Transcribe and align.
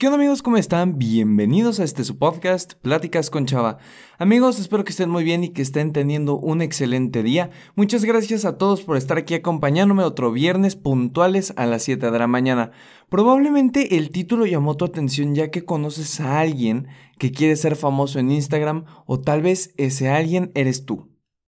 ¿Qué 0.00 0.06
onda 0.06 0.14
amigos? 0.14 0.42
¿Cómo 0.42 0.56
están? 0.58 0.96
Bienvenidos 0.96 1.80
a 1.80 1.84
este 1.84 2.04
su 2.04 2.18
podcast, 2.18 2.74
Pláticas 2.74 3.30
con 3.30 3.46
Chava. 3.46 3.78
Amigos, 4.16 4.60
espero 4.60 4.84
que 4.84 4.92
estén 4.92 5.10
muy 5.10 5.24
bien 5.24 5.42
y 5.42 5.48
que 5.48 5.60
estén 5.60 5.92
teniendo 5.92 6.38
un 6.38 6.62
excelente 6.62 7.24
día. 7.24 7.50
Muchas 7.74 8.04
gracias 8.04 8.44
a 8.44 8.58
todos 8.58 8.82
por 8.82 8.96
estar 8.96 9.18
aquí 9.18 9.34
acompañándome 9.34 10.04
otro 10.04 10.30
viernes 10.30 10.76
puntuales 10.76 11.52
a 11.56 11.66
las 11.66 11.82
7 11.82 12.12
de 12.12 12.18
la 12.20 12.28
mañana. 12.28 12.70
Probablemente 13.08 13.96
el 13.96 14.12
título 14.12 14.46
llamó 14.46 14.76
tu 14.76 14.84
atención 14.84 15.34
ya 15.34 15.50
que 15.50 15.64
conoces 15.64 16.20
a 16.20 16.38
alguien 16.38 16.86
que 17.18 17.32
quiere 17.32 17.56
ser 17.56 17.74
famoso 17.74 18.20
en 18.20 18.30
Instagram 18.30 18.84
o 19.04 19.18
tal 19.18 19.42
vez 19.42 19.74
ese 19.78 20.10
alguien 20.10 20.52
eres 20.54 20.84
tú. 20.84 21.08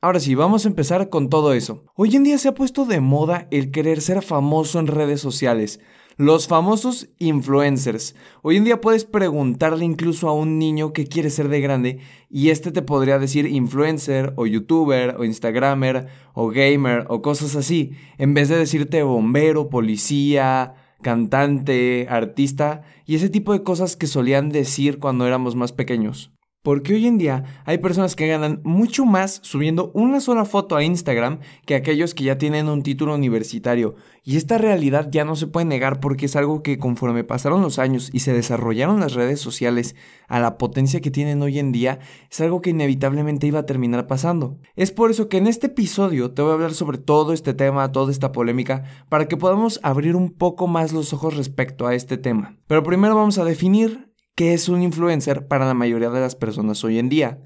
Ahora 0.00 0.20
sí, 0.20 0.36
vamos 0.36 0.64
a 0.64 0.68
empezar 0.68 1.08
con 1.08 1.28
todo 1.28 1.52
eso. 1.54 1.82
Hoy 1.96 2.14
en 2.14 2.22
día 2.22 2.38
se 2.38 2.46
ha 2.46 2.54
puesto 2.54 2.84
de 2.84 3.00
moda 3.00 3.48
el 3.50 3.72
querer 3.72 4.00
ser 4.00 4.22
famoso 4.22 4.78
en 4.78 4.86
redes 4.86 5.20
sociales. 5.20 5.80
Los 6.16 6.46
famosos 6.46 7.08
influencers. 7.18 8.14
Hoy 8.42 8.58
en 8.58 8.64
día 8.64 8.80
puedes 8.80 9.04
preguntarle 9.04 9.84
incluso 9.84 10.28
a 10.28 10.34
un 10.34 10.56
niño 10.56 10.92
qué 10.92 11.08
quiere 11.08 11.30
ser 11.30 11.48
de 11.48 11.60
grande 11.60 11.98
y 12.30 12.50
este 12.50 12.70
te 12.70 12.82
podría 12.82 13.18
decir 13.18 13.46
influencer 13.46 14.34
o 14.36 14.46
youtuber 14.46 15.16
o 15.18 15.24
instagramer 15.24 16.06
o 16.32 16.46
gamer 16.46 17.04
o 17.08 17.20
cosas 17.20 17.56
así, 17.56 17.90
en 18.18 18.34
vez 18.34 18.48
de 18.48 18.56
decirte 18.56 19.02
bombero, 19.02 19.68
policía, 19.68 20.74
cantante, 21.02 22.06
artista 22.08 22.82
y 23.04 23.16
ese 23.16 23.30
tipo 23.30 23.52
de 23.52 23.64
cosas 23.64 23.96
que 23.96 24.06
solían 24.06 24.50
decir 24.50 25.00
cuando 25.00 25.26
éramos 25.26 25.56
más 25.56 25.72
pequeños. 25.72 26.37
Porque 26.68 26.92
hoy 26.92 27.06
en 27.06 27.16
día 27.16 27.44
hay 27.64 27.78
personas 27.78 28.14
que 28.14 28.26
ganan 28.26 28.60
mucho 28.62 29.06
más 29.06 29.40
subiendo 29.42 29.90
una 29.94 30.20
sola 30.20 30.44
foto 30.44 30.76
a 30.76 30.84
Instagram 30.84 31.38
que 31.64 31.74
aquellos 31.74 32.12
que 32.12 32.24
ya 32.24 32.36
tienen 32.36 32.68
un 32.68 32.82
título 32.82 33.14
universitario. 33.14 33.94
Y 34.22 34.36
esta 34.36 34.58
realidad 34.58 35.08
ya 35.10 35.24
no 35.24 35.34
se 35.34 35.46
puede 35.46 35.64
negar 35.64 35.98
porque 35.98 36.26
es 36.26 36.36
algo 36.36 36.62
que 36.62 36.78
conforme 36.78 37.24
pasaron 37.24 37.62
los 37.62 37.78
años 37.78 38.10
y 38.12 38.20
se 38.20 38.34
desarrollaron 38.34 39.00
las 39.00 39.14
redes 39.14 39.40
sociales 39.40 39.96
a 40.26 40.40
la 40.40 40.58
potencia 40.58 41.00
que 41.00 41.10
tienen 41.10 41.40
hoy 41.40 41.58
en 41.58 41.72
día, 41.72 42.00
es 42.30 42.38
algo 42.42 42.60
que 42.60 42.68
inevitablemente 42.68 43.46
iba 43.46 43.60
a 43.60 43.66
terminar 43.66 44.06
pasando. 44.06 44.58
Es 44.76 44.92
por 44.92 45.10
eso 45.10 45.30
que 45.30 45.38
en 45.38 45.46
este 45.46 45.68
episodio 45.68 46.32
te 46.32 46.42
voy 46.42 46.50
a 46.50 46.54
hablar 46.54 46.74
sobre 46.74 46.98
todo 46.98 47.32
este 47.32 47.54
tema, 47.54 47.92
toda 47.92 48.12
esta 48.12 48.30
polémica, 48.30 48.84
para 49.08 49.26
que 49.26 49.38
podamos 49.38 49.80
abrir 49.82 50.16
un 50.16 50.32
poco 50.32 50.66
más 50.66 50.92
los 50.92 51.14
ojos 51.14 51.34
respecto 51.34 51.86
a 51.86 51.94
este 51.94 52.18
tema. 52.18 52.58
Pero 52.66 52.82
primero 52.82 53.14
vamos 53.14 53.38
a 53.38 53.44
definir 53.46 54.07
¿Qué 54.38 54.54
es 54.54 54.68
un 54.68 54.82
influencer 54.82 55.48
para 55.48 55.66
la 55.66 55.74
mayoría 55.74 56.10
de 56.10 56.20
las 56.20 56.36
personas 56.36 56.84
hoy 56.84 57.00
en 57.00 57.08
día? 57.08 57.40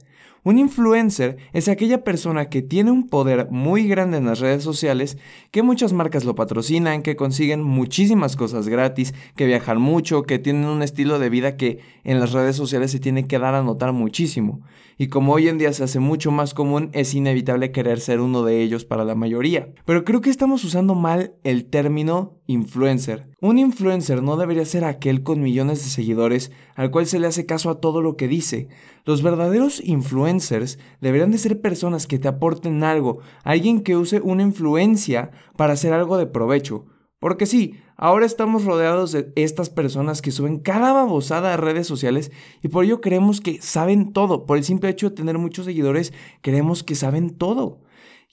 Un 0.44 0.58
influencer 0.58 1.38
es 1.54 1.68
aquella 1.68 2.04
persona 2.04 2.50
que 2.50 2.60
tiene 2.60 2.90
un 2.90 3.08
poder 3.08 3.48
muy 3.50 3.88
grande 3.88 4.18
en 4.18 4.26
las 4.26 4.40
redes 4.40 4.62
sociales, 4.62 5.16
que 5.50 5.62
muchas 5.62 5.94
marcas 5.94 6.26
lo 6.26 6.34
patrocinan, 6.34 7.00
que 7.00 7.16
consiguen 7.16 7.62
muchísimas 7.62 8.36
cosas 8.36 8.68
gratis, 8.68 9.14
que 9.36 9.46
viajan 9.46 9.80
mucho, 9.80 10.24
que 10.24 10.38
tienen 10.38 10.66
un 10.66 10.82
estilo 10.82 11.18
de 11.18 11.30
vida 11.30 11.56
que 11.56 11.78
en 12.04 12.20
las 12.20 12.32
redes 12.32 12.56
sociales 12.56 12.90
se 12.90 13.00
tiene 13.00 13.26
que 13.26 13.38
dar 13.38 13.54
a 13.54 13.62
notar 13.62 13.94
muchísimo. 13.94 14.60
Y 14.98 15.06
como 15.06 15.32
hoy 15.32 15.48
en 15.48 15.56
día 15.56 15.72
se 15.72 15.84
hace 15.84 15.98
mucho 15.98 16.30
más 16.30 16.52
común, 16.52 16.90
es 16.92 17.14
inevitable 17.14 17.72
querer 17.72 18.00
ser 18.00 18.20
uno 18.20 18.42
de 18.42 18.60
ellos 18.60 18.84
para 18.84 19.06
la 19.06 19.14
mayoría. 19.14 19.72
Pero 19.86 20.04
creo 20.04 20.20
que 20.20 20.28
estamos 20.28 20.62
usando 20.62 20.94
mal 20.94 21.36
el 21.42 21.64
término 21.64 22.34
influencer. 22.46 23.31
Un 23.44 23.58
influencer 23.58 24.22
no 24.22 24.36
debería 24.36 24.64
ser 24.64 24.84
aquel 24.84 25.24
con 25.24 25.42
millones 25.42 25.82
de 25.82 25.90
seguidores 25.90 26.52
al 26.76 26.92
cual 26.92 27.08
se 27.08 27.18
le 27.18 27.26
hace 27.26 27.44
caso 27.44 27.70
a 27.70 27.80
todo 27.80 28.00
lo 28.00 28.16
que 28.16 28.28
dice. 28.28 28.68
Los 29.04 29.20
verdaderos 29.20 29.82
influencers 29.84 30.78
deberían 31.00 31.32
de 31.32 31.38
ser 31.38 31.60
personas 31.60 32.06
que 32.06 32.20
te 32.20 32.28
aporten 32.28 32.84
algo, 32.84 33.18
alguien 33.42 33.80
que 33.82 33.96
use 33.96 34.20
una 34.20 34.44
influencia 34.44 35.32
para 35.56 35.72
hacer 35.72 35.92
algo 35.92 36.18
de 36.18 36.26
provecho. 36.26 36.84
Porque 37.18 37.46
sí, 37.46 37.80
ahora 37.96 38.26
estamos 38.26 38.64
rodeados 38.64 39.10
de 39.10 39.32
estas 39.34 39.70
personas 39.70 40.22
que 40.22 40.30
suben 40.30 40.60
cada 40.60 40.92
babosada 40.92 41.52
a 41.52 41.56
redes 41.56 41.88
sociales 41.88 42.30
y 42.62 42.68
por 42.68 42.84
ello 42.84 43.00
creemos 43.00 43.40
que 43.40 43.60
saben 43.60 44.12
todo. 44.12 44.46
Por 44.46 44.56
el 44.56 44.62
simple 44.62 44.88
hecho 44.88 45.10
de 45.10 45.16
tener 45.16 45.38
muchos 45.38 45.64
seguidores, 45.64 46.12
creemos 46.42 46.84
que 46.84 46.94
saben 46.94 47.36
todo. 47.36 47.80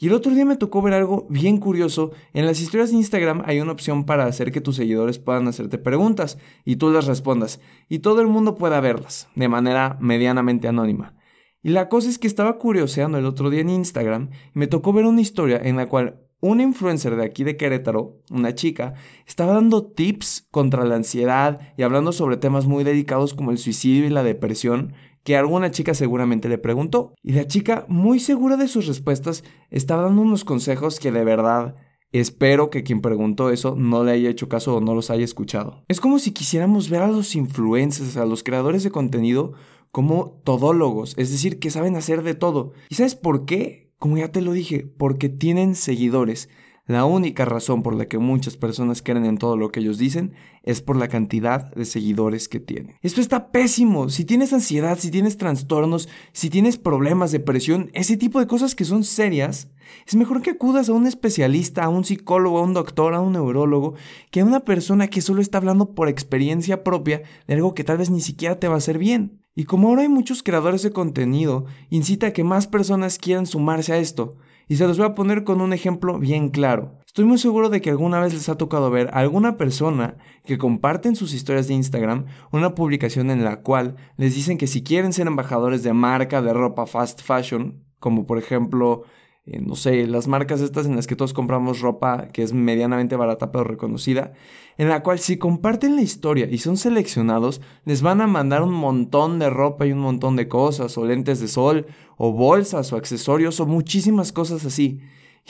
Y 0.02 0.08
el 0.08 0.14
otro 0.14 0.34
día 0.34 0.46
me 0.46 0.56
tocó 0.56 0.82
ver 0.82 0.94
algo 0.94 1.28
bien 1.30 1.58
curioso. 1.58 2.12
En 2.34 2.46
las 2.46 2.62
historias 2.62 2.90
de 2.90 2.96
Instagram 2.96 3.44
hay 3.46 3.60
una 3.60 3.74
opción 3.74 4.06
para 4.06 4.26
hacer 4.26 4.54
que 4.54 4.62
tus 4.62 4.78
seguidores 4.78 5.20
puedan 5.20 5.46
hacerte 5.50 5.78
preguntas 5.78 6.38
y 6.64 6.78
tú 6.78 6.90
las 6.90 7.06
respondas. 7.06 7.60
Y 7.90 8.00
todo 8.00 8.22
el 8.22 8.28
mundo 8.28 8.56
pueda 8.56 8.80
verlas 8.80 9.28
de 9.36 9.50
manera 9.50 9.98
medianamente 10.00 10.70
anónima. 10.70 11.16
Y 11.62 11.72
la 11.72 11.90
cosa 11.90 12.08
es 12.08 12.18
que 12.18 12.28
estaba 12.28 12.58
curioseando 12.58 13.18
el 13.18 13.26
otro 13.26 13.50
día 13.50 13.60
en 13.60 13.70
Instagram 13.70 14.30
y 14.56 14.60
me 14.60 14.68
tocó 14.68 14.94
ver 14.94 15.04
una 15.04 15.20
historia 15.20 15.60
en 15.62 15.76
la 15.76 15.90
cual 15.90 16.22
una 16.40 16.64
influencer 16.64 17.18
de 17.18 17.26
aquí 17.26 17.44
de 17.44 17.58
Querétaro, 17.58 18.22
una 18.32 18.56
chica, 18.56 18.94
estaba 19.28 19.56
dando 19.56 19.86
tips 19.86 20.48
contra 20.52 20.86
la 20.86 20.96
ansiedad 20.96 21.60
y 21.76 21.84
hablando 21.84 22.14
sobre 22.14 22.38
temas 22.38 22.66
muy 22.66 22.86
dedicados 22.86 23.34
como 23.34 23.52
el 23.52 23.58
suicidio 23.58 24.06
y 24.06 24.10
la 24.10 24.24
depresión 24.24 24.94
que 25.24 25.36
alguna 25.36 25.72
chica 25.72 25.94
seguramente 25.94 26.50
le 26.50 26.58
preguntó. 26.58 27.14
Y 27.24 27.34
la 27.34 27.48
chica, 27.48 27.86
muy 27.88 28.20
segura 28.20 28.58
de 28.58 28.68
sus 28.68 28.88
respuestas, 28.88 29.44
estaba 29.70 30.04
dando 30.04 30.22
unos 30.22 30.46
consejos 30.46 31.00
que 31.00 31.12
de 31.12 31.24
verdad 31.24 31.76
espero 32.12 32.70
que 32.70 32.84
quien 32.84 33.02
preguntó 33.02 33.52
eso 33.52 33.76
no 33.78 34.04
le 34.04 34.12
haya 34.12 34.30
hecho 34.30 34.50
caso 34.50 34.78
o 34.78 34.82
no 34.82 34.96
los 34.96 35.10
haya 35.10 35.24
escuchado. 35.24 35.84
Es 35.88 36.00
como 36.00 36.20
si 36.20 36.32
quisiéramos 36.32 36.90
ver 36.90 37.02
a 37.02 37.08
los 37.08 37.36
influencers, 37.36 38.18
a 38.18 38.26
los 38.26 38.44
creadores 38.44 38.84
de 38.84 38.92
contenido, 38.92 39.54
como 39.92 40.42
todólogos, 40.44 41.16
es 41.18 41.32
decir, 41.32 41.60
que 41.60 41.72
saben 41.72 41.96
hacer 41.96 42.24
de 42.24 42.36
todo. 42.36 42.74
¿Y 42.90 42.96
sabes 42.96 43.16
por 43.16 43.46
qué? 43.46 43.92
Como 43.98 44.18
ya 44.18 44.32
te 44.32 44.42
lo 44.42 44.54
dije, 44.54 44.92
porque 44.98 45.30
tienen 45.30 45.76
seguidores. 45.76 46.50
La 46.90 47.06
única 47.06 47.46
razón 47.46 47.84
por 47.84 47.94
la 47.94 48.08
que 48.08 48.18
muchas 48.18 48.58
personas 48.58 49.04
creen 49.04 49.24
en 49.24 49.38
todo 49.38 49.56
lo 49.56 49.72
que 49.72 49.80
ellos 49.80 50.00
dicen 50.00 50.34
es 50.64 50.82
por 50.82 50.96
la 50.96 51.08
cantidad 51.08 51.72
de 51.76 51.86
seguidores 51.86 52.50
que 52.50 52.60
tienen. 52.60 52.96
Esto 53.04 53.22
está 53.22 53.52
pésimo. 53.52 54.10
Si 54.10 54.26
tienes 54.26 54.54
ansiedad, 54.54 54.98
si 54.98 55.12
tienes 55.12 55.38
trastornos, 55.38 56.10
si 56.32 56.50
tienes 56.50 56.80
problemas, 56.80 57.32
depresión, 57.32 57.92
ese 57.94 58.18
tipo 58.18 58.40
de 58.40 58.48
cosas 58.48 58.74
que 58.74 58.86
son 58.86 59.04
serias, 59.04 59.70
es 60.08 60.16
mejor 60.16 60.42
que 60.42 60.50
acudas 60.50 60.90
a 60.90 60.94
un 60.94 61.06
especialista, 61.06 61.84
a 61.84 61.90
un 61.90 62.06
psicólogo, 62.06 62.58
a 62.58 62.64
un 62.64 62.74
doctor, 62.74 63.14
a 63.14 63.22
un 63.22 63.34
neurólogo, 63.34 63.94
que 64.32 64.40
a 64.40 64.46
una 64.46 64.62
persona 64.62 65.10
que 65.10 65.22
solo 65.22 65.42
está 65.44 65.60
hablando 65.60 65.94
por 65.94 66.10
experiencia 66.10 66.84
propia 66.84 67.22
de 67.46 67.54
algo 67.54 67.76
que 67.76 67.84
tal 67.84 68.00
vez 68.00 68.10
ni 68.10 68.22
siquiera 68.22 68.60
te 68.60 68.68
va 68.68 68.74
a 68.74 68.78
hacer 68.80 68.98
bien. 68.98 69.44
Y 69.54 69.66
como 69.66 69.90
ahora 69.90 70.02
hay 70.02 70.10
muchos 70.10 70.42
creadores 70.42 70.82
de 70.82 70.90
contenido, 70.90 71.66
incita 71.92 72.26
a 72.26 72.34
que 72.34 72.44
más 72.44 72.66
personas 72.66 73.20
quieran 73.20 73.46
sumarse 73.46 73.94
a 73.94 74.00
esto. 74.00 74.38
Y 74.70 74.76
se 74.76 74.88
los 74.88 75.00
voy 75.00 75.08
a 75.08 75.16
poner 75.16 75.44
con 75.44 75.62
un 75.62 75.74
ejemplo 75.74 76.20
bien 76.20 76.50
claro. 76.50 77.00
Estoy 77.04 77.26
muy 77.26 77.40
seguro 77.40 77.70
de 77.70 77.82
que 77.82 77.90
alguna 77.90 78.20
vez 78.20 78.36
les 78.36 78.50
ha 78.50 78.58
tocado 78.58 78.92
ver 78.92 79.08
a 79.08 79.18
alguna 79.18 79.58
persona 79.58 80.18
que 80.46 80.60
comparte 80.60 81.10
en 81.10 81.16
sus 81.16 81.34
historias 81.34 81.68
de 81.68 81.74
Instagram 81.74 82.28
una 82.52 82.76
publicación 82.76 83.32
en 83.32 83.44
la 83.44 83.62
cual 83.62 83.96
les 84.16 84.36
dicen 84.36 84.60
que 84.60 84.68
si 84.68 84.84
quieren 84.84 85.12
ser 85.12 85.26
embajadores 85.26 85.82
de 85.82 85.94
marca 85.94 86.44
de 86.44 86.54
ropa 86.54 86.86
fast 86.86 87.24
fashion, 87.24 87.84
como 87.98 88.28
por 88.28 88.38
ejemplo, 88.38 89.06
eh, 89.52 89.62
no 89.66 89.76
sé, 89.76 90.06
las 90.08 90.28
marcas 90.28 90.62
estas 90.62 90.86
en 90.86 90.96
las 90.96 91.08
que 91.08 91.16
todos 91.16 91.34
compramos 91.34 91.82
ropa 91.82 92.28
que 92.28 92.44
es 92.44 92.54
medianamente 92.54 93.16
barata 93.16 93.52
pero 93.52 93.64
reconocida, 93.64 94.34
en 94.78 94.90
la 94.90 95.04
cual 95.04 95.20
si 95.20 95.38
comparten 95.38 95.96
la 95.96 96.02
historia 96.02 96.48
y 96.50 96.60
son 96.60 96.78
seleccionados, 96.78 97.62
les 97.86 98.02
van 98.02 98.22
a 98.22 98.28
mandar 98.28 98.62
un 98.62 98.74
montón 98.74 99.40
de 99.40 99.50
ropa 99.50 99.86
y 99.86 99.92
un 99.92 100.00
montón 100.00 100.36
de 100.36 100.48
cosas, 100.48 100.98
o 100.98 101.06
lentes 101.06 101.40
de 101.40 101.48
sol, 101.48 101.88
o 102.18 102.32
bolsas, 102.32 102.94
o 102.94 102.96
accesorios, 102.96 103.60
o 103.60 103.66
muchísimas 103.66 104.32
cosas 104.32 104.66
así. 104.66 105.02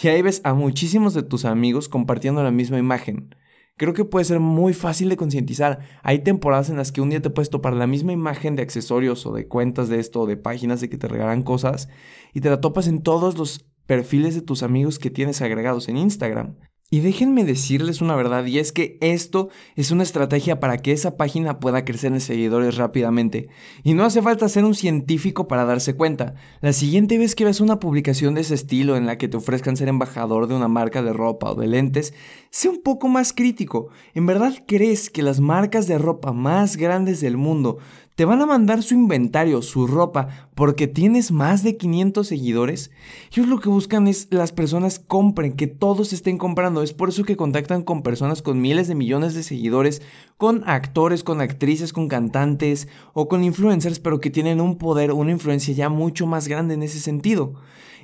Y 0.02 0.08
ahí 0.08 0.22
ves 0.22 0.42
a 0.44 0.54
muchísimos 0.54 1.14
de 1.14 1.24
tus 1.24 1.46
amigos 1.46 1.90
compartiendo 1.90 2.42
la 2.44 2.52
misma 2.52 2.78
imagen. 2.78 3.36
Creo 3.80 3.94
que 3.94 4.04
puede 4.04 4.26
ser 4.26 4.42
muy 4.42 4.74
fácil 4.74 5.08
de 5.08 5.16
concientizar. 5.16 5.80
Hay 6.04 6.20
temporadas 6.20 6.70
en 6.70 6.76
las 6.76 6.92
que 6.92 7.00
un 7.00 7.10
día 7.10 7.22
te 7.22 7.30
puedes 7.30 7.50
topar 7.50 7.74
la 7.74 7.88
misma 7.88 8.12
imagen 8.12 8.58
de 8.58 8.62
accesorios 8.62 9.26
o 9.26 9.32
de 9.32 9.48
cuentas 9.48 9.88
de 9.88 10.00
esto 10.00 10.20
o 10.20 10.26
de 10.26 10.36
páginas 10.36 10.82
de 10.82 10.90
que 10.90 10.98
te 10.98 11.08
regalan 11.08 11.44
cosas 11.44 11.88
y 12.34 12.42
te 12.42 12.50
la 12.50 12.60
topas 12.60 12.88
en 12.88 13.02
todos 13.02 13.38
los 13.38 13.69
perfiles 13.90 14.36
de 14.36 14.44
tus 14.44 14.62
amigos 14.62 15.00
que 15.00 15.10
tienes 15.10 15.42
agregados 15.42 15.90
en 15.90 15.98
Instagram. 15.98 16.56
Y 16.92 17.02
déjenme 17.02 17.44
decirles 17.44 18.02
una 18.02 18.16
verdad, 18.16 18.46
y 18.46 18.58
es 18.58 18.72
que 18.72 18.98
esto 19.00 19.50
es 19.76 19.92
una 19.92 20.02
estrategia 20.02 20.60
para 20.60 20.80
que 20.80 20.92
esa 20.92 21.18
página 21.18 21.60
pueda 21.60 21.86
crecer 21.86 22.12
en 22.14 22.20
seguidores 22.20 22.78
rápidamente. 22.78 23.48
Y 23.84 23.94
no 23.94 24.06
hace 24.06 24.24
falta 24.24 24.50
ser 24.50 24.66
un 24.66 24.74
científico 24.74 25.48
para 25.48 25.66
darse 25.66 25.96
cuenta. 25.96 26.34
La 26.62 26.74
siguiente 26.74 27.20
vez 27.20 27.36
que 27.36 27.44
veas 27.44 27.62
una 27.62 27.80
publicación 27.80 28.34
de 28.34 28.42
ese 28.42 28.56
estilo 28.56 28.98
en 28.98 29.06
la 29.06 29.20
que 29.20 29.28
te 29.28 29.38
ofrezcan 29.38 29.78
ser 29.78 29.88
embajador 29.88 30.48
de 30.48 30.56
una 30.56 30.68
marca 30.68 31.04
de 31.04 31.14
ropa 31.14 31.52
o 31.52 31.56
de 31.56 31.68
lentes, 31.68 32.16
sé 32.50 32.70
un 32.70 32.82
poco 32.82 33.08
más 33.08 33.34
crítico. 33.34 33.90
¿En 34.16 34.26
verdad 34.26 34.56
crees 34.66 35.12
que 35.12 35.22
las 35.22 35.40
marcas 35.40 35.86
de 35.86 36.00
ropa 36.00 36.34
más 36.34 36.76
grandes 36.76 37.22
del 37.22 37.38
mundo 37.38 37.78
te 38.20 38.26
van 38.26 38.42
a 38.42 38.46
mandar 38.46 38.84
su 38.84 38.96
inventario, 38.96 39.62
su 39.62 39.88
ropa, 39.88 40.50
porque 40.54 40.88
tienes 40.88 41.32
más 41.32 41.64
de 41.64 41.78
500 41.78 42.28
seguidores. 42.28 42.92
Ellos 43.32 43.48
lo 43.48 43.62
que 43.62 43.70
buscan 43.70 44.10
es 44.10 44.28
las 44.30 44.52
personas 44.52 45.00
compren, 45.00 45.54
que 45.54 45.68
todos 45.68 46.12
estén 46.12 46.38
comprando. 46.38 46.79
Es 46.84 46.94
por 46.94 47.10
eso 47.10 47.24
que 47.24 47.38
contactan 47.38 47.84
con 47.84 48.04
personas 48.04 48.42
con 48.42 48.62
miles 48.62 48.88
de 48.88 48.96
millones 48.96 49.34
de 49.34 49.44
seguidores, 49.44 50.02
con 50.38 50.64
actores, 50.68 51.24
con 51.24 51.42
actrices, 51.42 51.94
con 51.94 52.08
cantantes 52.08 52.88
o 53.14 53.28
con 53.28 53.44
influencers, 53.44 54.00
pero 54.00 54.20
que 54.20 54.30
tienen 54.30 54.62
un 54.62 54.78
poder, 54.78 55.12
una 55.12 55.32
influencia 55.32 55.74
ya 55.74 55.90
mucho 55.90 56.26
más 56.28 56.48
grande 56.48 56.74
en 56.74 56.84
ese 56.84 57.00
sentido. 57.00 57.54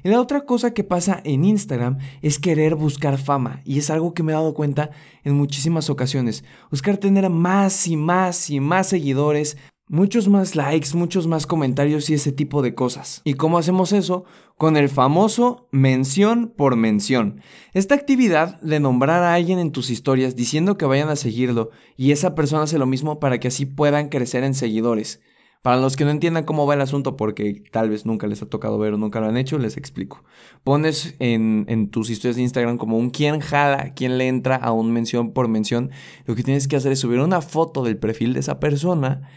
Y 0.03 0.09
la 0.09 0.21
otra 0.21 0.45
cosa 0.45 0.71
que 0.71 0.83
pasa 0.83 1.19
en 1.23 1.45
Instagram 1.45 1.97
es 2.21 2.37
querer 2.37 2.75
buscar 2.75 3.17
fama. 3.17 3.61
Y 3.65 3.79
es 3.79 3.89
algo 3.89 4.13
que 4.13 4.21
me 4.21 4.31
he 4.31 4.35
dado 4.35 4.53
cuenta 4.53 4.91
en 5.23 5.33
muchísimas 5.33 5.89
ocasiones. 5.89 6.43
Buscar 6.69 6.97
tener 6.97 7.27
más 7.31 7.87
y 7.87 7.97
más 7.97 8.51
y 8.51 8.59
más 8.59 8.87
seguidores, 8.87 9.57
muchos 9.87 10.27
más 10.27 10.55
likes, 10.55 10.95
muchos 10.95 11.27
más 11.27 11.45
comentarios 11.47 12.09
y 12.09 12.15
ese 12.15 12.31
tipo 12.31 12.61
de 12.61 12.73
cosas. 12.73 13.21
¿Y 13.23 13.35
cómo 13.35 13.57
hacemos 13.57 13.91
eso? 13.93 14.25
Con 14.57 14.77
el 14.77 14.89
famoso 14.89 15.67
mención 15.71 16.53
por 16.55 16.75
mención. 16.75 17.41
Esta 17.73 17.95
actividad 17.95 18.59
de 18.61 18.79
nombrar 18.79 19.23
a 19.23 19.33
alguien 19.33 19.59
en 19.59 19.71
tus 19.71 19.89
historias 19.89 20.35
diciendo 20.35 20.77
que 20.77 20.85
vayan 20.85 21.09
a 21.09 21.15
seguirlo 21.15 21.71
y 21.97 22.11
esa 22.11 22.35
persona 22.35 22.63
hace 22.63 22.77
lo 22.77 22.85
mismo 22.85 23.19
para 23.19 23.39
que 23.39 23.49
así 23.49 23.65
puedan 23.65 24.09
crecer 24.09 24.43
en 24.43 24.53
seguidores. 24.53 25.21
Para 25.65 25.77
los 25.77 25.95
que 25.95 26.05
no 26.05 26.11
entiendan 26.11 26.43
cómo 26.43 26.67
va 26.67 26.75
el 26.75 26.81
asunto, 26.81 27.17
porque 27.17 27.63
tal 27.71 27.89
vez 27.89 28.05
nunca 28.05 28.27
les 28.27 28.39
ha 28.43 28.45
tocado 28.45 28.77
ver 28.77 28.93
o 28.93 28.97
nunca 28.97 29.19
lo 29.19 29.25
han 29.25 29.35
hecho, 29.35 29.57
les 29.57 29.77
explico. 29.77 30.23
Pones 30.63 31.15
en, 31.17 31.89
tus 31.89 32.11
historias 32.11 32.35
de 32.35 32.43
Instagram 32.43 32.77
como 32.77 32.99
un 32.99 33.09
quién 33.09 33.39
jala, 33.39 33.95
quién 33.95 34.19
le 34.19 34.27
entra 34.27 34.57
a 34.57 34.71
un 34.73 34.91
mención 34.91 35.31
por 35.31 35.47
mención. 35.47 35.89
Lo 36.27 36.35
que 36.35 36.43
tienes 36.43 36.67
que 36.67 36.75
hacer 36.75 36.91
es 36.91 36.99
subir 36.99 37.19
una 37.19 37.41
foto 37.41 37.83
del 37.83 37.97
perfil 37.97 38.35
de 38.35 38.41
esa 38.41 38.59
persona 38.59 39.27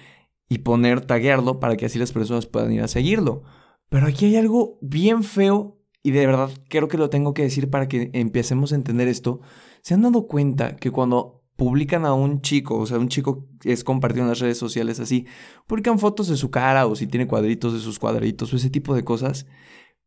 y 0.49 0.59
poner, 0.59 1.03
taguearlo 1.05 1.61
para 1.61 1.77
que 1.77 1.87
así 1.87 1.99
las 1.99 2.13
personas 2.13 2.47
puedan 2.47 2.73
ir 2.73 2.83
a 2.83 2.89
seguirlo. 2.89 3.43
Pero 3.89 4.07
aquí 4.07 4.27
hay 4.27 4.37
algo 4.37 4.79
bien 4.81 5.23
feo 5.23 5.79
y 6.03 6.11
de 6.11 6.27
verdad 6.27 6.51
creo 6.69 6.89
que 6.89 6.99
lo 6.99 7.11
tengo 7.11 7.35
que 7.35 7.43
decir 7.43 7.71
para 7.71 7.89
que 7.89 8.11
empecemos 8.13 8.73
a 8.73 8.77
entender 8.77 9.09
esto. 9.09 9.41
¿Se 9.83 9.95
han 9.95 10.03
dado 10.03 10.27
cuenta 10.27 10.77
que 10.77 10.91
cuando 10.91 11.39
publican 11.57 12.07
a 12.07 12.15
un 12.15 12.41
chico, 12.41 12.79
o 12.79 12.87
sea, 12.87 12.99
un 12.99 13.09
chico 13.09 13.49
es 13.65 13.83
compartido 13.83 14.23
en 14.23 14.29
las 14.29 14.39
redes 14.39 14.59
sociales 14.59 15.01
así, 15.01 15.27
publican 15.67 15.99
fotos 15.99 16.29
de 16.29 16.37
su 16.37 16.51
cara 16.51 16.87
o 16.87 16.95
si 16.95 17.09
tiene 17.09 17.27
cuadritos 17.27 17.73
de 17.73 17.81
sus 17.81 17.99
cuadritos 17.99 18.53
o 18.53 18.57
ese 18.57 18.71
tipo 18.71 18.95
de 18.95 19.03
cosas, 19.03 19.47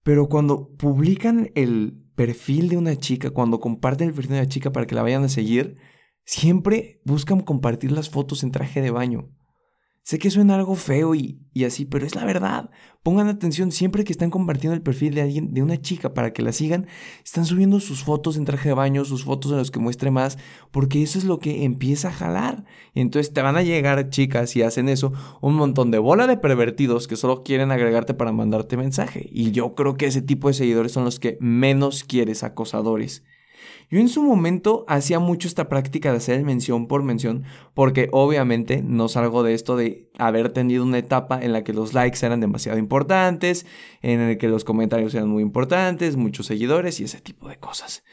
pero 0.02 0.30
cuando 0.30 0.70
publican 0.78 1.52
el 1.56 2.02
perfil 2.16 2.70
de 2.70 2.78
una 2.78 2.96
chica, 2.96 3.32
cuando 3.32 3.60
comparten 3.60 4.08
el 4.08 4.14
perfil 4.14 4.32
de 4.32 4.40
una 4.40 4.48
chica 4.48 4.72
para 4.72 4.88
que 4.88 4.96
la 4.96 5.04
vayan 5.04 5.26
a 5.26 5.30
seguir, 5.30 5.76
siempre 6.24 7.02
buscan 7.04 7.42
compartir 7.42 7.92
las 7.92 8.10
fotos 8.10 8.44
en 8.44 8.52
traje 8.52 8.82
de 8.82 8.92
baño. 8.92 9.30
Sé 10.04 10.18
que 10.18 10.32
suena 10.32 10.56
algo 10.56 10.76
feo 10.76 11.14
y, 11.14 11.40
así, 11.64 11.86
pero 11.86 12.08
es 12.08 12.16
la 12.16 12.26
verdad. 12.26 12.72
Pongan 13.04 13.28
atención 13.28 13.72
siempre 13.72 14.04
que 14.04 14.12
están 14.12 14.32
compartiendo 14.32 14.74
el 14.74 14.82
perfil 14.82 15.14
de 15.14 15.22
alguien, 15.22 15.54
de 15.54 15.62
una 15.62 15.80
chica, 15.80 16.16
para 16.16 16.34
que 16.34 16.42
la 16.42 16.54
sigan. 16.54 16.88
Están 17.24 17.46
subiendo 17.46 17.80
sus 17.80 18.04
fotos 18.04 18.36
en 18.36 18.46
traje 18.46 18.70
de 18.70 18.76
baño, 18.76 19.06
sus 19.06 19.26
fotos 19.26 19.52
en 19.52 19.60
los 19.60 19.70
que 19.70 19.80
muestre 19.80 20.10
más, 20.10 20.40
porque 20.72 21.04
eso 21.04 21.20
es 21.20 21.26
lo 21.26 21.38
que 21.38 21.66
empieza 21.66 22.08
a 22.08 22.14
jalar. 22.14 22.66
Entonces 22.96 23.32
te 23.32 23.44
van 23.44 23.58
a 23.58 23.62
llegar 23.62 24.10
chicas 24.10 24.56
y 24.56 24.64
hacen 24.64 24.90
eso, 24.90 25.14
un 25.40 25.54
montón 25.54 25.92
de 25.92 26.00
bola 26.00 26.26
de 26.26 26.38
pervertidos 26.38 27.08
que 27.08 27.16
solo 27.16 27.44
quieren 27.44 27.72
agregarte 27.72 28.16
para 28.16 28.32
mandarte 28.32 28.78
mensaje. 28.78 29.30
Y 29.32 29.52
yo 29.52 29.76
creo 29.76 29.98
que 29.98 30.08
ese 30.08 30.24
tipo 30.24 30.48
de 30.48 30.56
seguidores 30.56 30.94
son 30.94 31.06
los 31.06 31.20
que 31.20 31.38
menos 31.40 32.04
quieres, 32.04 32.44
acosadores. 32.44 33.24
Yo 33.92 34.00
en 34.00 34.08
su 34.08 34.24
momento 34.24 34.86
hacía 34.88 35.20
mucho 35.20 35.50
esta 35.50 35.68
práctica 35.68 36.12
de 36.12 36.18
hacer 36.18 36.42
mención 36.46 36.88
por 36.88 37.04
mención, 37.04 37.44
porque 37.74 38.08
obviamente 38.14 38.82
no 38.82 39.10
salgo 39.10 39.44
de 39.44 39.54
esto 39.54 39.76
de 39.76 40.10
haber 40.18 40.54
tenido 40.54 40.86
una 40.86 40.98
etapa 40.98 41.42
en 41.42 41.52
la 41.52 41.66
que 41.66 41.74
los 41.74 41.94
likes 41.94 42.26
eran 42.26 42.40
demasiado 42.40 42.80
importantes, 42.80 43.66
en 44.02 44.22
el 44.22 44.38
que 44.38 44.48
los 44.48 44.64
comentarios 44.64 45.14
eran 45.14 45.28
muy 45.28 45.44
importantes, 45.44 46.16
muchos 46.16 46.46
seguidores 46.46 47.02
y 47.02 47.04
ese 47.04 47.20
tipo 47.20 47.50
de 47.50 47.58
cosas. 47.58 48.06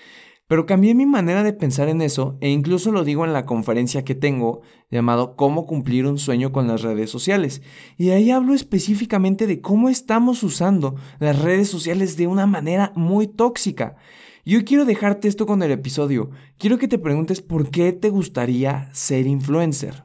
Pero 0.48 0.66
cambié 0.66 0.96
mi 0.96 1.06
manera 1.06 1.44
de 1.44 1.52
pensar 1.52 1.88
en 1.88 2.02
eso 2.02 2.38
e 2.40 2.50
incluso 2.50 2.90
lo 2.90 3.04
digo 3.04 3.24
en 3.24 3.32
la 3.32 3.46
conferencia 3.46 4.02
que 4.02 4.16
tengo 4.16 4.62
llamado 4.90 5.36
Cómo 5.36 5.64
cumplir 5.64 6.06
un 6.06 6.19
sueño 6.19 6.50
con 6.50 6.66
las 6.66 6.82
redes 6.82 7.08
sociales. 7.08 7.62
Y 7.96 8.10
ahí 8.10 8.32
hablo 8.32 8.52
específicamente 8.52 9.46
de 9.46 9.60
cómo 9.60 9.90
estamos 9.90 10.42
usando 10.42 10.96
las 11.20 11.40
redes 11.40 11.69
sociales 11.69 12.16
de 12.16 12.26
una 12.26 12.46
manera 12.46 12.92
muy 12.96 13.28
tóxica. 13.28 13.96
Yo 14.48 14.64
quiero 14.64 14.86
dejarte 14.86 15.28
esto 15.28 15.44
con 15.44 15.62
el 15.62 15.70
episodio. 15.70 16.30
Quiero 16.56 16.78
que 16.78 16.88
te 16.88 16.96
preguntes 16.96 17.42
por 17.42 17.68
qué 17.68 17.92
te 17.92 18.08
gustaría 18.08 18.88
ser 18.94 19.26
influencer. 19.26 20.04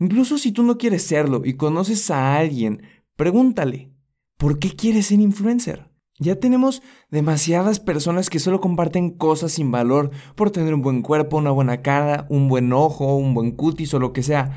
Incluso 0.00 0.38
si 0.38 0.50
tú 0.50 0.64
no 0.64 0.76
quieres 0.76 1.04
serlo 1.04 1.42
y 1.44 1.54
conoces 1.54 2.10
a 2.10 2.36
alguien, 2.36 2.82
pregúntale, 3.14 3.92
¿por 4.36 4.58
qué 4.58 4.74
quieres 4.74 5.06
ser 5.06 5.20
influencer? 5.20 5.88
Ya 6.18 6.34
tenemos 6.34 6.82
demasiadas 7.12 7.78
personas 7.78 8.28
que 8.28 8.40
solo 8.40 8.60
comparten 8.60 9.10
cosas 9.10 9.52
sin 9.52 9.70
valor 9.70 10.10
por 10.34 10.50
tener 10.50 10.74
un 10.74 10.82
buen 10.82 11.02
cuerpo, 11.02 11.36
una 11.36 11.52
buena 11.52 11.80
cara, 11.80 12.26
un 12.28 12.48
buen 12.48 12.72
ojo, 12.72 13.16
un 13.16 13.34
buen 13.34 13.52
cutis 13.52 13.94
o 13.94 14.00
lo 14.00 14.12
que 14.12 14.24
sea. 14.24 14.50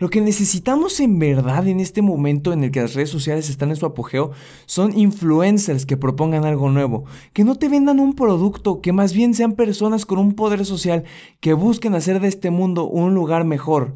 Lo 0.00 0.08
que 0.08 0.22
necesitamos 0.22 0.98
en 1.00 1.18
verdad 1.18 1.68
en 1.68 1.78
este 1.78 2.00
momento 2.00 2.54
en 2.54 2.64
el 2.64 2.70
que 2.70 2.80
las 2.80 2.94
redes 2.94 3.10
sociales 3.10 3.50
están 3.50 3.68
en 3.68 3.76
su 3.76 3.84
apogeo 3.84 4.30
son 4.64 4.98
influencers 4.98 5.84
que 5.84 5.98
propongan 5.98 6.46
algo 6.46 6.70
nuevo, 6.70 7.04
que 7.34 7.44
no 7.44 7.56
te 7.56 7.68
vendan 7.68 8.00
un 8.00 8.14
producto, 8.14 8.80
que 8.80 8.94
más 8.94 9.12
bien 9.12 9.34
sean 9.34 9.52
personas 9.52 10.06
con 10.06 10.18
un 10.18 10.32
poder 10.32 10.64
social 10.64 11.04
que 11.40 11.52
busquen 11.52 11.94
hacer 11.94 12.18
de 12.20 12.28
este 12.28 12.50
mundo 12.50 12.84
un 12.88 13.12
lugar 13.12 13.44
mejor. 13.44 13.94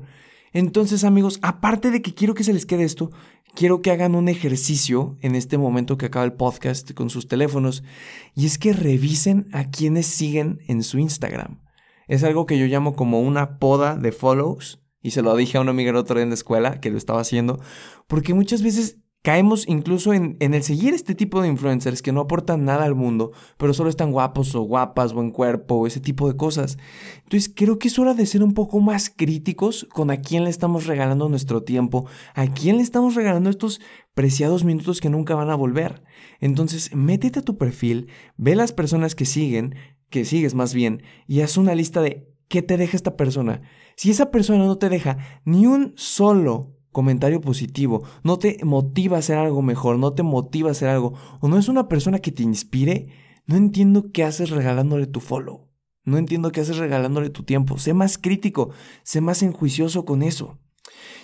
Entonces 0.52 1.04
amigos, 1.04 1.38
aparte 1.40 1.90
de 1.90 2.02
que 2.02 2.12
quiero 2.12 2.34
que 2.34 2.44
se 2.44 2.52
les 2.52 2.66
quede 2.66 2.84
esto, 2.84 3.10
quiero 3.54 3.80
que 3.80 3.90
hagan 3.90 4.14
un 4.14 4.28
ejercicio 4.28 5.16
en 5.22 5.34
este 5.34 5.56
momento 5.56 5.96
que 5.96 6.04
acaba 6.04 6.26
el 6.26 6.34
podcast 6.34 6.92
con 6.92 7.08
sus 7.08 7.28
teléfonos 7.28 7.82
y 8.34 8.44
es 8.44 8.58
que 8.58 8.74
revisen 8.74 9.48
a 9.52 9.70
quienes 9.70 10.04
siguen 10.04 10.58
en 10.68 10.82
su 10.82 10.98
Instagram. 10.98 11.62
Es 12.08 12.24
algo 12.24 12.44
que 12.44 12.58
yo 12.58 12.66
llamo 12.66 12.94
como 12.94 13.22
una 13.22 13.58
poda 13.58 13.96
de 13.96 14.12
follows 14.12 14.83
y 15.04 15.10
se 15.10 15.22
lo 15.22 15.36
dije 15.36 15.58
a 15.58 15.60
una 15.60 15.70
amiga 15.70 15.90
el 15.90 15.96
otro 15.96 16.16
día 16.16 16.24
en 16.24 16.30
la 16.30 16.34
escuela 16.34 16.80
que 16.80 16.90
lo 16.90 16.96
estaba 16.96 17.20
haciendo, 17.20 17.60
porque 18.08 18.32
muchas 18.32 18.62
veces 18.62 18.98
caemos 19.22 19.68
incluso 19.68 20.14
en, 20.14 20.36
en, 20.40 20.54
el 20.54 20.62
seguir 20.62 20.94
este 20.94 21.14
tipo 21.14 21.40
de 21.42 21.48
influencers 21.48 22.00
que 22.00 22.12
no 22.12 22.22
aportan 22.22 22.64
nada 22.64 22.84
al 22.84 22.94
mundo, 22.94 23.32
pero 23.58 23.74
solo 23.74 23.90
están 23.90 24.12
guapos 24.12 24.54
o 24.54 24.62
guapas, 24.62 25.12
buen 25.12 25.30
cuerpo, 25.30 25.86
ese 25.86 26.00
tipo 26.00 26.26
de 26.26 26.36
cosas. 26.36 26.78
Entonces 27.24 27.52
creo 27.54 27.78
que 27.78 27.88
es 27.88 27.98
hora 27.98 28.14
de 28.14 28.24
ser 28.24 28.42
un 28.42 28.54
poco 28.54 28.80
más 28.80 29.10
críticos 29.14 29.86
con 29.92 30.10
a 30.10 30.18
quién 30.18 30.44
le 30.44 30.50
estamos 30.50 30.86
regalando 30.86 31.28
nuestro 31.28 31.62
tiempo, 31.62 32.06
a 32.34 32.46
quién 32.46 32.78
le 32.78 32.82
estamos 32.82 33.14
regalando 33.14 33.50
estos 33.50 33.80
preciados 34.14 34.64
minutos 34.64 35.00
que 35.00 35.10
nunca 35.10 35.34
van 35.34 35.50
a 35.50 35.54
volver. 35.54 36.02
Entonces 36.40 36.94
métete 36.94 37.40
a 37.40 37.42
tu 37.42 37.58
perfil, 37.58 38.08
ve 38.38 38.56
las 38.56 38.72
personas 38.72 39.14
que 39.14 39.26
siguen, 39.26 39.74
que 40.08 40.24
sigues 40.24 40.54
más 40.54 40.72
bien, 40.72 41.02
y 41.26 41.40
haz 41.40 41.58
una 41.58 41.74
lista 41.74 42.00
de 42.00 42.33
qué 42.54 42.62
te 42.62 42.76
deja 42.76 42.96
esta 42.96 43.16
persona. 43.16 43.62
Si 43.96 44.12
esa 44.12 44.30
persona 44.30 44.64
no 44.64 44.78
te 44.78 44.88
deja 44.88 45.18
ni 45.44 45.66
un 45.66 45.92
solo 45.96 46.76
comentario 46.92 47.40
positivo, 47.40 48.04
no 48.22 48.38
te 48.38 48.58
motiva 48.62 49.16
a 49.16 49.18
hacer 49.18 49.38
algo 49.38 49.60
mejor, 49.60 49.98
no 49.98 50.12
te 50.12 50.22
motiva 50.22 50.68
a 50.68 50.70
hacer 50.70 50.88
algo, 50.88 51.14
o 51.40 51.48
no 51.48 51.58
es 51.58 51.66
una 51.66 51.88
persona 51.88 52.20
que 52.20 52.30
te 52.30 52.44
inspire, 52.44 53.08
no 53.46 53.56
entiendo 53.56 54.12
qué 54.12 54.22
haces 54.22 54.50
regalándole 54.50 55.08
tu 55.08 55.18
follow. 55.18 55.68
No 56.04 56.16
entiendo 56.16 56.52
qué 56.52 56.60
haces 56.60 56.76
regalándole 56.76 57.28
tu 57.28 57.42
tiempo. 57.42 57.76
Sé 57.76 57.92
más 57.92 58.18
crítico, 58.18 58.70
sé 59.02 59.20
más 59.20 59.42
enjuicioso 59.42 60.04
con 60.04 60.22
eso. 60.22 60.60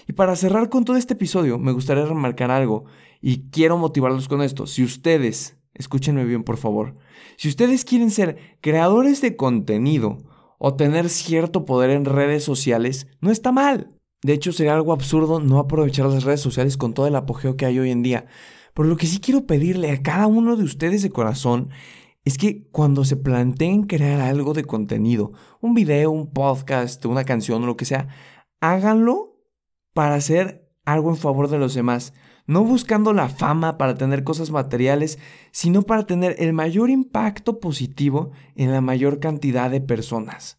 Y 0.08 0.14
para 0.14 0.34
cerrar 0.34 0.68
con 0.68 0.84
todo 0.84 0.96
este 0.96 1.14
episodio, 1.14 1.60
me 1.60 1.70
gustaría 1.70 2.06
remarcar 2.06 2.50
algo 2.50 2.86
y 3.20 3.50
quiero 3.50 3.78
motivarlos 3.78 4.26
con 4.26 4.42
esto. 4.42 4.66
Si 4.66 4.82
ustedes, 4.82 5.58
escúchenme 5.74 6.24
bien 6.24 6.42
por 6.42 6.56
favor, 6.56 6.96
si 7.36 7.48
ustedes 7.48 7.84
quieren 7.84 8.10
ser 8.10 8.58
creadores 8.60 9.20
de 9.20 9.36
contenido, 9.36 10.18
o 10.62 10.74
tener 10.74 11.08
cierto 11.08 11.64
poder 11.64 11.88
en 11.88 12.04
redes 12.04 12.44
sociales 12.44 13.06
no 13.20 13.30
está 13.30 13.50
mal. 13.50 13.96
De 14.22 14.34
hecho, 14.34 14.52
sería 14.52 14.74
algo 14.74 14.92
absurdo 14.92 15.40
no 15.40 15.58
aprovechar 15.58 16.04
las 16.04 16.24
redes 16.24 16.42
sociales 16.42 16.76
con 16.76 16.92
todo 16.92 17.06
el 17.06 17.16
apogeo 17.16 17.56
que 17.56 17.64
hay 17.64 17.78
hoy 17.78 17.90
en 17.90 18.02
día. 18.02 18.26
Pero 18.74 18.86
lo 18.86 18.98
que 18.98 19.06
sí 19.06 19.20
quiero 19.20 19.46
pedirle 19.46 19.90
a 19.90 20.02
cada 20.02 20.26
uno 20.26 20.56
de 20.56 20.64
ustedes 20.64 21.00
de 21.00 21.08
corazón 21.08 21.70
es 22.26 22.36
que 22.36 22.68
cuando 22.72 23.06
se 23.06 23.16
planteen 23.16 23.84
crear 23.84 24.20
algo 24.20 24.52
de 24.52 24.64
contenido, 24.64 25.32
un 25.62 25.72
video, 25.72 26.10
un 26.10 26.30
podcast, 26.30 27.06
una 27.06 27.24
canción 27.24 27.62
o 27.62 27.66
lo 27.66 27.78
que 27.78 27.86
sea, 27.86 28.08
háganlo 28.60 29.38
para 29.94 30.16
hacer 30.16 30.70
algo 30.84 31.08
en 31.08 31.16
favor 31.16 31.48
de 31.48 31.56
los 31.56 31.72
demás. 31.72 32.12
No 32.46 32.64
buscando 32.64 33.12
la 33.12 33.28
fama 33.28 33.78
para 33.78 33.96
tener 33.96 34.24
cosas 34.24 34.50
materiales, 34.50 35.18
sino 35.52 35.82
para 35.82 36.06
tener 36.06 36.36
el 36.38 36.52
mayor 36.52 36.90
impacto 36.90 37.60
positivo 37.60 38.30
en 38.54 38.72
la 38.72 38.80
mayor 38.80 39.20
cantidad 39.20 39.70
de 39.70 39.80
personas. 39.80 40.58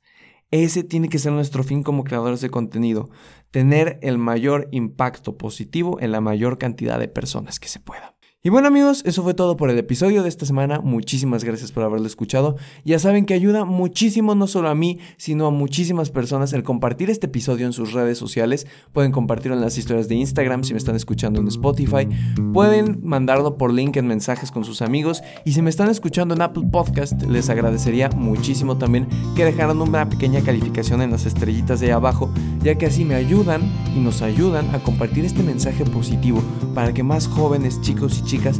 Ese 0.51 0.83
tiene 0.83 1.07
que 1.07 1.19
ser 1.19 1.31
nuestro 1.31 1.63
fin 1.63 1.81
como 1.81 2.03
creadores 2.03 2.41
de 2.41 2.49
contenido, 2.49 3.09
tener 3.51 3.99
el 4.01 4.17
mayor 4.17 4.67
impacto 4.71 5.37
positivo 5.37 5.99
en 6.01 6.11
la 6.11 6.21
mayor 6.21 6.57
cantidad 6.57 6.99
de 6.99 7.07
personas 7.07 7.59
que 7.59 7.69
se 7.69 7.79
pueda. 7.79 8.15
Y 8.43 8.49
bueno 8.49 8.69
amigos, 8.69 9.03
eso 9.05 9.21
fue 9.21 9.35
todo 9.35 9.55
por 9.55 9.69
el 9.69 9.77
episodio 9.77 10.23
de 10.23 10.29
esta 10.29 10.47
semana. 10.47 10.79
Muchísimas 10.79 11.43
gracias 11.43 11.71
por 11.71 11.83
haberlo 11.83 12.07
escuchado. 12.07 12.55
Ya 12.83 12.97
saben 12.97 13.27
que 13.27 13.35
ayuda 13.35 13.65
muchísimo 13.65 14.33
no 14.33 14.47
solo 14.47 14.69
a 14.69 14.73
mí, 14.73 14.97
sino 15.17 15.45
a 15.45 15.51
muchísimas 15.51 16.09
personas 16.09 16.51
el 16.53 16.63
compartir 16.63 17.11
este 17.11 17.27
episodio 17.27 17.67
en 17.67 17.73
sus 17.73 17.93
redes 17.93 18.17
sociales. 18.17 18.65
Pueden 18.93 19.11
compartirlo 19.11 19.55
en 19.55 19.61
las 19.61 19.77
historias 19.77 20.07
de 20.07 20.15
Instagram 20.15 20.63
si 20.63 20.73
me 20.73 20.79
están 20.79 20.95
escuchando 20.95 21.39
en 21.39 21.49
Spotify. 21.49 22.07
Pueden 22.51 22.99
mandarlo 23.03 23.59
por 23.59 23.71
link 23.71 23.95
en 23.97 24.07
mensajes 24.07 24.49
con 24.49 24.65
sus 24.65 24.81
amigos. 24.81 25.21
Y 25.45 25.51
si 25.51 25.61
me 25.61 25.69
están 25.69 25.91
escuchando 25.91 26.33
en 26.33 26.41
Apple 26.41 26.67
Podcast, 26.71 27.21
les 27.21 27.47
agradecería 27.51 28.09
muchísimo 28.09 28.75
también 28.79 29.07
que 29.35 29.45
dejaran 29.45 29.79
una 29.79 30.09
pequeña 30.09 30.41
calificación 30.41 31.03
en 31.03 31.11
las 31.11 31.27
estrellitas 31.27 31.79
de 31.79 31.85
ahí 31.85 31.91
abajo, 31.91 32.31
ya 32.63 32.73
que 32.73 32.87
así 32.87 33.05
me 33.05 33.13
ayudan 33.13 33.61
y 33.95 33.99
nos 33.99 34.23
ayudan 34.23 34.73
a 34.73 34.79
compartir 34.79 35.25
este 35.25 35.43
mensaje 35.43 35.85
positivo 35.85 36.41
para 36.73 36.91
que 36.91 37.03
más 37.03 37.27
jóvenes, 37.27 37.79
chicos 37.81 38.17
y 38.17 38.30
chicas 38.31 38.59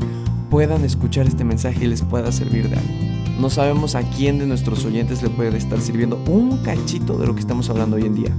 puedan 0.50 0.84
escuchar 0.84 1.28
este 1.28 1.46
mensaje 1.46 1.86
y 1.86 1.88
les 1.88 2.02
pueda 2.02 2.30
servir 2.34 2.70
de 2.70 2.76
algo. 2.76 2.94
No 3.40 3.50
sabemos 3.50 3.96
a 3.96 4.04
quién 4.04 4.38
de 4.38 4.46
nuestros 4.46 4.84
oyentes 4.84 5.24
le 5.24 5.30
puede 5.30 5.58
estar 5.58 5.80
sirviendo 5.80 6.22
un 6.28 6.58
cachito 6.58 7.18
de 7.18 7.26
lo 7.26 7.34
que 7.34 7.40
estamos 7.40 7.70
hablando 7.70 7.96
hoy 7.96 8.04
en 8.04 8.16
día. 8.16 8.32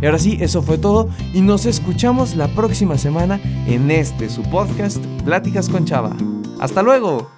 Y 0.00 0.06
ahora 0.06 0.18
sí, 0.18 0.38
eso 0.40 0.62
fue 0.62 0.78
todo 0.78 1.10
y 1.34 1.42
nos 1.42 1.66
escuchamos 1.66 2.34
la 2.34 2.48
próxima 2.48 2.96
semana 2.96 3.38
en 3.66 3.90
este 3.90 4.30
su 4.30 4.42
podcast, 4.44 5.04
Pláticas 5.24 5.68
con 5.68 5.84
Chava. 5.84 6.16
¡Hasta 6.58 6.82
luego! 6.82 7.33